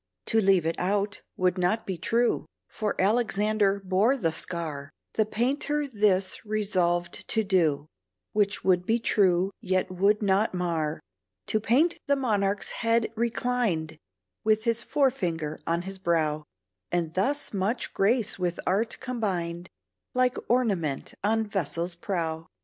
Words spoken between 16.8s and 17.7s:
And thus